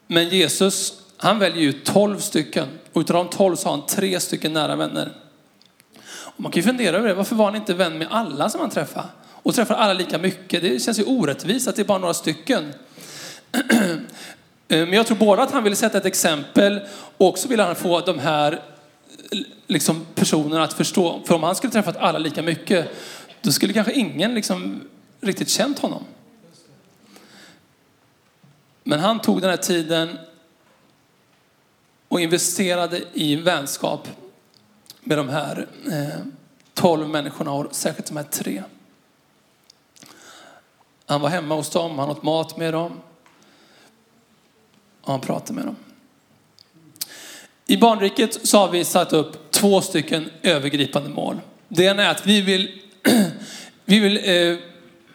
[0.06, 2.68] Men Jesus, han väljer ju tolv stycken.
[2.92, 5.12] Och utav de tolv så har han tre stycken nära vänner.
[6.08, 7.14] Och man kan ju fundera över det.
[7.14, 9.06] Varför var han inte vän med alla som han träffade?
[9.42, 10.62] Och träffar alla lika mycket.
[10.62, 12.74] Det känns ju orättvist att det är bara några stycken.
[14.68, 16.80] Men jag tror både att han ville sätta ett exempel
[17.16, 18.62] och också ville han få de här
[19.66, 21.20] liksom, personerna att förstå.
[21.26, 22.88] För om han skulle träffat alla lika mycket,
[23.42, 24.80] då skulle kanske ingen liksom,
[25.20, 26.04] riktigt känt honom.
[28.84, 30.18] Men han tog den här tiden
[32.08, 34.08] och investerade i vänskap
[35.00, 36.20] med de här eh,
[36.74, 38.62] tolv människorna och särskilt de här tre.
[41.06, 42.92] Han var hemma hos dem, han åt mat med dem
[45.00, 45.76] och han pratade med dem.
[47.66, 51.40] I barnriket så har vi satt upp två stycken övergripande mål.
[51.68, 52.80] Det ena är att vi vill,
[53.84, 54.58] vi vill eh,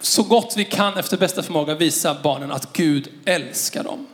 [0.02, 4.08] så gott vi kan efter bästa förmåga visa barnen att Gud älskar dem.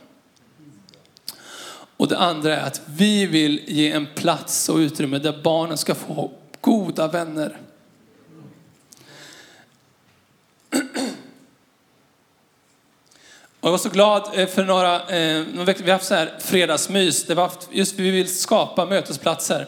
[1.96, 5.94] Och det andra är att vi vill ge en plats och utrymme där barnen ska
[5.94, 7.56] få goda vänner.
[13.60, 16.14] Och jag var så glad eh, för några, eh, några veckor, vi har haft så
[16.14, 19.66] här fredagsmys, det var just vi vill skapa mötesplatser.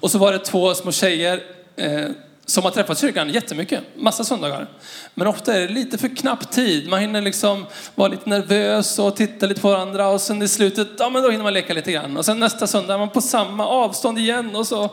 [0.00, 1.42] Och så var det två små tjejer
[1.76, 2.06] eh,
[2.46, 4.66] som har träffat kyrkan jättemycket, massa söndagar.
[5.14, 6.88] Men ofta är det lite för knapp tid.
[6.88, 10.88] Man hinner liksom vara lite nervös och titta lite på varandra och sen i slutet,
[10.98, 12.16] ja men då hinner man leka lite grann.
[12.16, 14.90] Och sen nästa söndag är man på samma avstånd igen och så.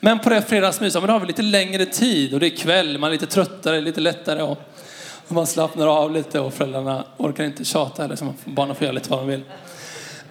[0.00, 2.56] Men på det fredagsmyset, ja men då har vi lite längre tid och det är
[2.56, 4.58] kväll, man är lite tröttare, lite lättare och
[5.28, 9.10] man slappnar av lite och föräldrarna orkar inte tjata eller så barnen får göra lite
[9.10, 9.42] vad de vill.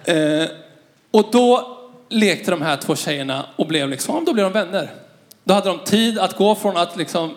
[0.04, 0.48] Eh,
[1.10, 4.90] och då lekte de här två tjejerna och blev liksom, då blev de vänner.
[5.48, 7.34] Då hade de tid att gå från att liksom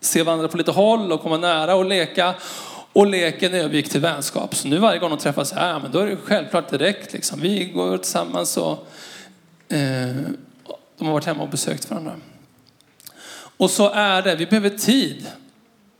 [0.00, 2.34] se varandra på lite håll och komma nära och leka.
[2.92, 4.54] Och leken övergick till vänskap.
[4.54, 7.12] Så nu varje gång de träffas, ja, men då är det självklart direkt.
[7.12, 7.40] Liksom.
[7.40, 8.86] Vi går tillsammans och
[9.68, 10.14] eh,
[10.98, 12.12] de har varit hemma och besökt varandra.
[13.56, 15.26] Och så är det, vi behöver tid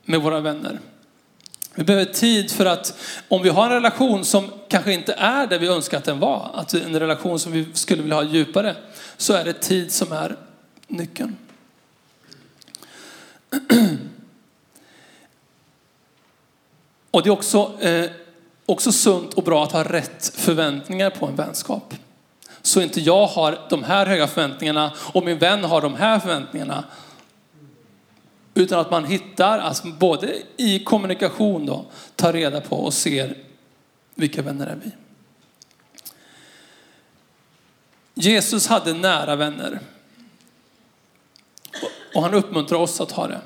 [0.04, 0.80] med våra vänner.
[1.74, 5.58] Vi behöver tid för att om vi har en relation som kanske inte är det
[5.58, 8.76] vi önskar att den var, att en relation som vi skulle vilja ha djupare,
[9.16, 10.36] så är det tid som är
[10.96, 11.36] nyckeln.
[17.10, 18.10] Och det är också, eh,
[18.66, 21.94] också sunt och bra att ha rätt förväntningar på en vänskap.
[22.62, 26.84] Så inte jag har de här höga förväntningarna och min vän har de här förväntningarna.
[28.54, 31.84] Utan att man hittar, alltså både i kommunikation då,
[32.16, 33.36] tar reda på och ser
[34.14, 34.90] vilka vänner är vi.
[38.14, 39.80] Jesus hade nära vänner.
[42.14, 43.40] Och han uppmuntrar oss att ha det.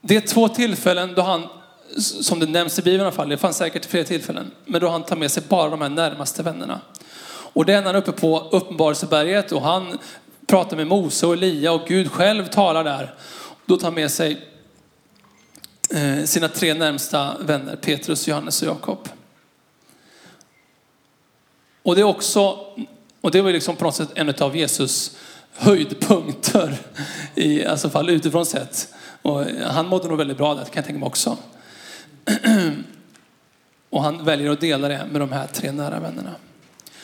[0.00, 1.48] Det är två tillfällen då han,
[1.98, 4.88] som det nämns i Bibeln i alla fall, det fanns säkert fler tillfällen, men då
[4.88, 6.80] han tar med sig bara de här närmaste vännerna.
[7.52, 9.98] Och det är när han är uppe på Uppenbarelseberget och han
[10.46, 13.14] pratar med Mose och Elia och Gud själv talar där.
[13.66, 14.48] Då tar han med sig
[15.90, 19.08] eh, sina tre närmsta vänner, Petrus, Johannes och Jakob.
[21.82, 22.58] Och det är också,
[23.20, 25.16] och det var liksom på något sätt en av Jesus
[25.52, 26.78] höjdpunkter
[27.34, 28.88] i alltså fall utifrån sett.
[29.22, 31.36] Och han mådde nog väldigt bra där, kan jag tänka mig också.
[33.90, 36.34] Och han väljer att dela det med de här tre nära vännerna.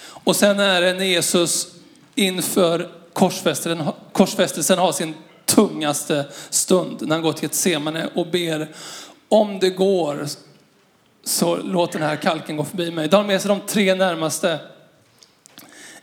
[0.01, 1.67] Och sen är det när Jesus
[2.15, 8.69] inför korsfästelsen, korsfästelsen har sin tungaste stund, när han går till ett semane och ber
[9.29, 10.27] om det går
[11.25, 13.09] så låt den här kalken gå förbi mig.
[13.09, 14.59] Då har han med sig de tre närmaste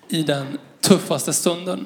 [0.10, 1.86] i den tuffaste stunden.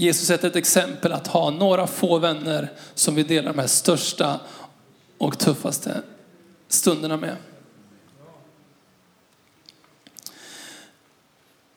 [0.00, 4.40] Jesus sätter ett exempel att ha några få vänner som vi delar de här största
[5.18, 6.02] och tuffaste
[6.68, 7.36] stunderna med.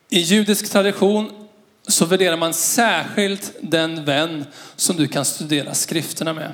[0.10, 1.48] I judisk tradition
[1.88, 6.52] så värderar man särskilt den vän som du kan studera skrifterna med.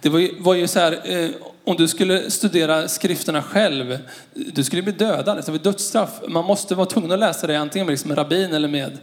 [0.00, 1.30] Det var ju, var ju så här, eh,
[1.64, 3.98] om du skulle studera skrifterna själv,
[4.34, 5.36] du skulle bli dödad.
[5.36, 6.10] Det var dödsstraff.
[6.28, 8.98] Man måste vara tvungen att läsa det antingen med liksom rabbin eller med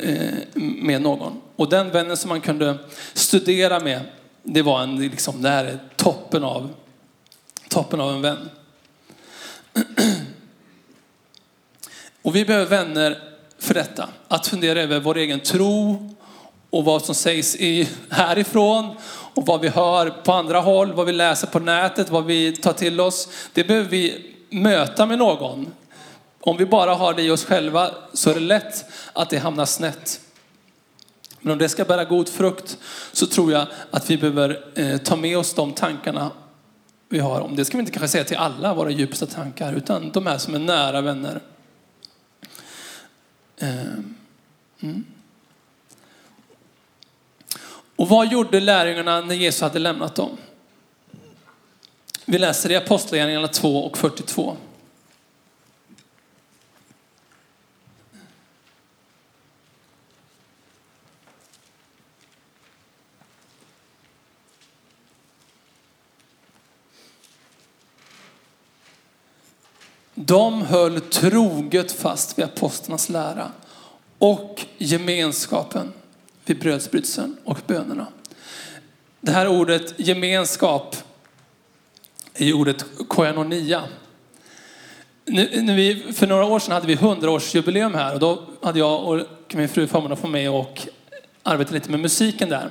[0.00, 1.40] Eh, med någon.
[1.56, 2.78] Och den vännen som man kunde
[3.14, 4.00] studera med,
[4.42, 6.74] det var en, liksom, det här är toppen av,
[7.68, 8.50] toppen av en vän.
[12.22, 13.18] Och vi behöver vänner
[13.58, 14.08] för detta.
[14.28, 16.08] Att fundera över vår egen tro
[16.70, 18.96] och vad som sägs i, härifrån
[19.34, 22.72] och vad vi hör på andra håll, vad vi läser på nätet, vad vi tar
[22.72, 23.28] till oss.
[23.52, 25.72] Det behöver vi möta med någon.
[26.44, 29.64] Om vi bara har det i oss själva så är det lätt att det hamnar
[29.64, 30.20] snett.
[31.40, 32.78] Men om det ska bära god frukt
[33.12, 36.30] så tror jag att vi behöver eh, ta med oss de tankarna
[37.08, 37.40] vi har.
[37.40, 40.38] Om det ska vi inte kanske säga till alla våra djupaste tankar, utan de här
[40.38, 41.40] som är nära vänner.
[43.56, 43.68] Eh,
[44.80, 45.04] mm.
[47.96, 50.36] Och vad gjorde lärjungarna när Jesus hade lämnat dem?
[52.24, 54.56] Vi läser i Apostlagärningarna 2 och 42.
[70.26, 73.50] De höll troget fast vid apostlarnas lära
[74.18, 75.92] och gemenskapen
[76.44, 78.06] vid brödsbrytelsen och bönerna.
[79.20, 80.96] Det här ordet gemenskap
[82.34, 83.82] är ordet koinonia.
[85.24, 89.04] Nu, nu vi, för några år sedan hade vi 100-årsjubileum här och då hade jag
[89.04, 89.20] och
[89.54, 90.88] min fru förmånen att få med och
[91.42, 92.70] arbeta lite med musiken där.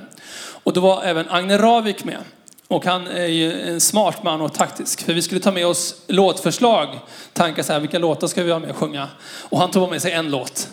[0.62, 2.24] Och då var även Agne Ravik med.
[2.68, 5.02] Och han är ju en smart man och taktisk.
[5.02, 6.98] För vi skulle ta med oss låtförslag.
[7.32, 9.08] Tankar så här, vilka låtar ska vi ha med och sjunga?
[9.24, 10.68] Och han tog med sig en låt.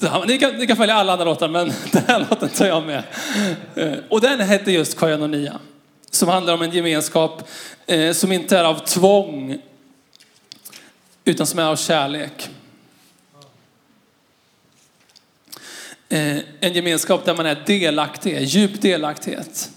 [0.00, 2.86] Så, ni, kan, ni kan följa alla andra låtar, men den här låten tar jag
[2.86, 3.02] med.
[3.74, 5.60] Eh, och den hette just Koinonia.
[6.10, 7.48] Som handlar om en gemenskap
[7.86, 9.58] eh, som inte är av tvång,
[11.24, 12.48] utan som är av kärlek.
[16.08, 19.70] Eh, en gemenskap där man är delaktig, djup delaktighet.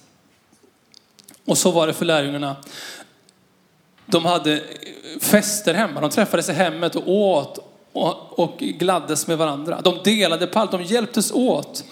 [1.48, 2.56] Och så var det för lärjungarna.
[4.06, 4.64] De hade
[5.22, 7.60] fester hemma, de träffades i hemmet och åt
[7.94, 9.82] och, och gladdes med varandra.
[9.84, 11.84] De delade på allt, de hjälptes åt.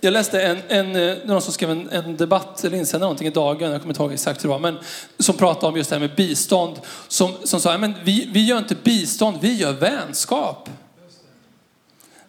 [0.00, 3.30] Jag läste en, en, eh, någon som skrev en, en debatt eller insändare någonting i
[3.30, 4.78] dagen, jag kommer inte ihåg exakt hur det var, men
[5.18, 6.76] som pratade om just det här med bistånd.
[7.08, 10.68] Som, som sa, men vi, vi gör inte bistånd, vi gör vänskap.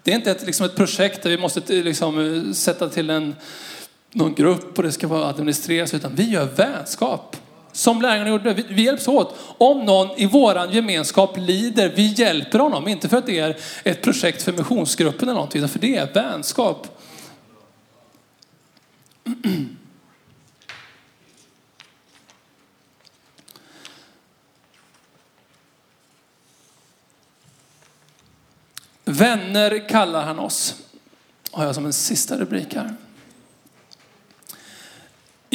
[0.03, 3.09] Det är inte ett, liksom ett projekt där vi måste eh, liksom, eh, sätta till
[3.09, 3.35] en,
[4.11, 7.35] någon grupp och det ska vara administreras, utan vi gör vänskap.
[7.71, 9.35] Som lärjungarna gjorde, vi, vi hjälps åt.
[9.57, 12.87] Om någon i våran gemenskap lider, vi hjälper honom.
[12.87, 16.13] Inte för att det är ett projekt för missionsgruppen eller någonting, utan för det är
[16.13, 16.87] vänskap.
[29.05, 30.75] Vänner kallar han oss,
[31.51, 32.95] har jag som en sista rubrik här.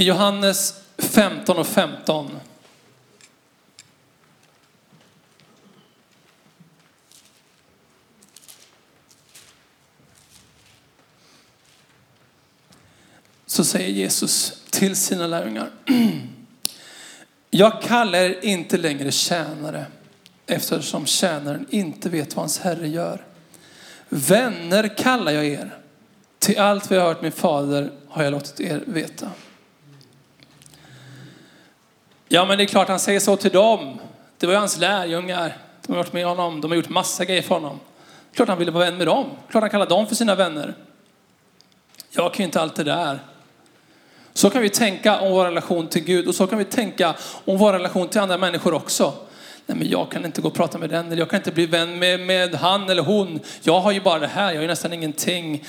[0.05, 2.31] I Johannes 15 och 15.
[13.47, 15.71] Så säger Jesus till sina lärjungar.
[17.51, 19.87] Jag kallar er inte längre tjänare
[20.47, 23.25] eftersom tjänaren inte vet vad hans herre gör.
[24.09, 25.79] Vänner kallar jag er.
[26.38, 29.31] Till allt vi har hört min fader har jag låtit er veta.
[32.29, 34.01] Ja, men det är klart han säger så till dem.
[34.39, 35.57] Det var ju hans lärjungar.
[35.87, 36.61] De har varit med honom.
[36.61, 37.81] De har gjort massa grejer för honom.
[38.35, 39.27] Klart han ville vara vän med dem.
[39.51, 40.75] Klart han kallar dem för sina vänner.
[42.11, 43.19] Jag kan ju inte allt det där.
[44.33, 47.59] Så kan vi tänka om vår relation till Gud och så kan vi tänka om
[47.59, 49.15] vår relation till andra människor också.
[49.67, 51.67] Nej, men jag kan inte gå och prata med den eller jag kan inte bli
[51.67, 53.40] vän med, med han eller hon.
[53.63, 55.65] Jag har ju bara det här, jag har ju nästan ingenting.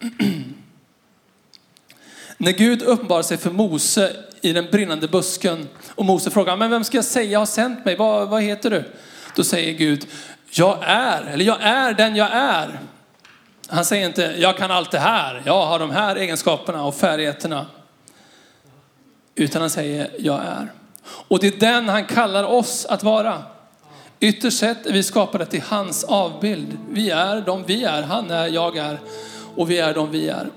[2.40, 6.84] När Gud uppenbarar sig för Mose i den brinnande busken och Mose frågar, men vem
[6.84, 7.96] ska jag säga har sänt mig?
[7.96, 8.84] Vad, vad heter du?
[9.36, 10.06] Då säger Gud,
[10.50, 12.80] jag är, eller jag är den jag är.
[13.68, 17.66] Han säger inte, jag kan allt det här, jag har de här egenskaperna och färdigheterna.
[19.34, 20.72] Utan han säger, jag är.
[21.04, 23.42] Och det är den han kallar oss att vara.
[24.20, 26.78] Ytterst sett är vi skapade till hans avbild.
[26.90, 28.98] Vi är de vi är, han är, jag är
[29.56, 30.48] och vi är de vi är.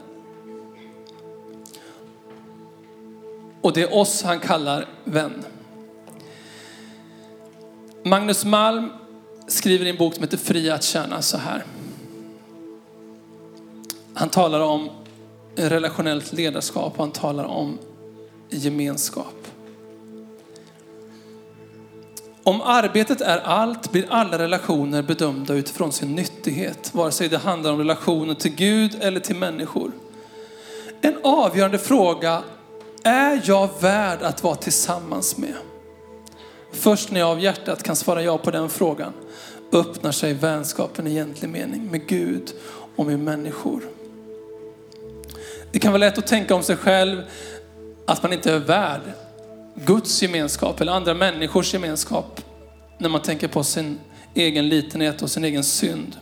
[3.61, 5.45] Och det är oss han kallar vän.
[8.03, 8.89] Magnus Malm
[9.47, 11.63] skriver i en bok som heter Fri att tjäna så här.
[14.13, 14.89] Han talar om
[15.55, 17.77] relationellt ledarskap och han talar om
[18.49, 19.47] gemenskap.
[22.43, 27.71] Om arbetet är allt blir alla relationer bedömda utifrån sin nyttighet, vare sig det handlar
[27.71, 29.91] om relationen till Gud eller till människor.
[31.01, 32.43] En avgörande fråga,
[33.03, 35.55] är jag värd att vara tillsammans med?
[36.71, 39.13] Först när jag av hjärtat kan svara ja på den frågan
[39.71, 42.53] öppnar sig vänskapen i egentlig mening med Gud
[42.95, 43.81] och med människor.
[45.71, 47.21] Det kan vara lätt att tänka om sig själv
[48.07, 49.01] att man inte är värd
[49.75, 52.41] Guds gemenskap eller andra människors gemenskap
[52.97, 53.99] när man tänker på sin
[54.33, 56.15] egen litenhet och sin egen synd.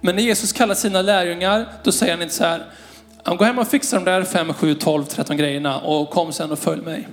[0.00, 2.66] Men när Jesus kallar sina lärjungar, då säger han inte så här,
[3.24, 6.58] gå hem och fixa de där 5, 7, 12, 13 grejerna och kom sen och
[6.58, 7.08] följ mig.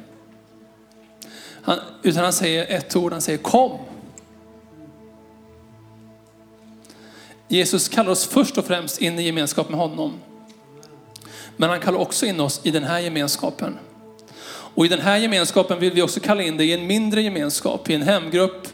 [1.62, 3.80] Han, utan han säger ett ord, han säger kom.
[7.48, 10.14] Jesus kallar oss först och främst in i gemenskap med honom.
[11.58, 13.78] Men han kallar också in oss i den här gemenskapen.
[14.74, 17.90] Och i den här gemenskapen vill vi också kalla in dig i en mindre gemenskap,
[17.90, 18.68] i en hemgrupp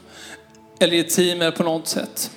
[0.79, 2.31] eller i ett team eller på något sätt.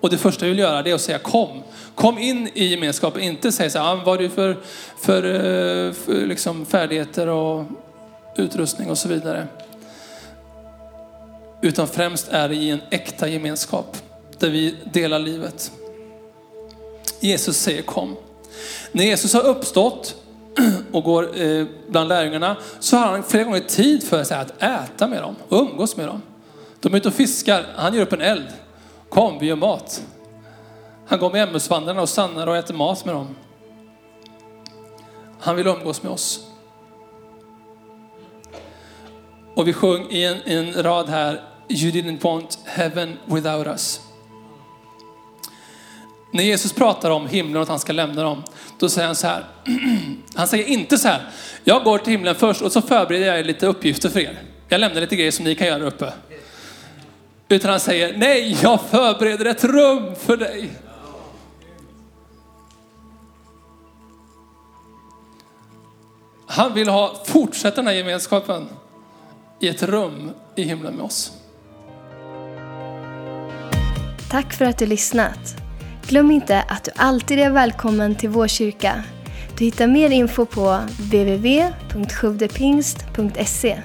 [0.00, 1.62] Och det första vi vill göra det är att säga kom.
[1.94, 4.56] Kom in i gemenskapen, inte säga så här, ah, vad är du för,
[5.00, 7.64] för, eh, för liksom färdigheter och
[8.36, 9.46] utrustning och så vidare.
[11.60, 13.96] Utan främst är det i en äkta gemenskap
[14.38, 15.72] där vi delar livet.
[17.20, 18.16] Jesus säger kom.
[18.92, 20.16] När Jesus har uppstått
[20.92, 25.08] och går eh, bland lärjungarna så har han flera gånger tid för sig att äta
[25.08, 26.22] med dem och umgås med dem.
[26.80, 28.46] De är ute och fiskar, han gör upp en eld.
[29.08, 30.02] Kom, vi gör mat.
[31.06, 33.36] Han går med Emmausvandrarna och stannar och äter mat med dem.
[35.40, 36.46] Han vill umgås med oss.
[39.54, 44.00] Och vi sjöng i en, en rad här, You didn't want heaven without us.
[46.32, 48.42] När Jesus pratar om himlen och att han ska lämna dem,
[48.78, 49.44] då säger han så här.
[50.34, 51.28] Han säger inte så här,
[51.64, 54.38] jag går till himlen först och så förbereder jag lite uppgifter för er.
[54.68, 56.12] Jag lämnar lite grejer som ni kan göra där uppe.
[57.48, 60.70] Utan han säger, nej, jag förbereder ett rum för dig.
[66.54, 68.68] Han vill ha, fortsätta den här gemenskapen
[69.60, 71.32] i ett rum i himlen med oss.
[74.30, 75.56] Tack för att du lyssnat.
[76.06, 79.04] Glöm inte att du alltid är välkommen till vår kyrka.
[79.58, 83.82] Du hittar mer info på www.sjuvdepingst.se